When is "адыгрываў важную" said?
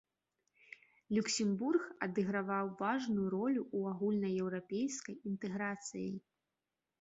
2.07-3.27